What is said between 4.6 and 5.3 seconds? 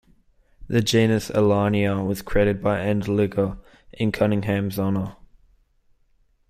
honour.